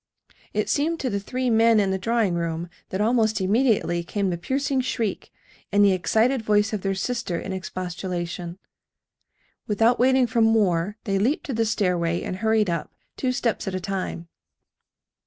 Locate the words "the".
1.11-1.19, 1.91-1.99, 4.31-4.35, 5.85-5.91, 11.53-11.65